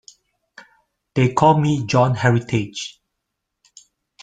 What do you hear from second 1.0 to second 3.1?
They call me John Heritage.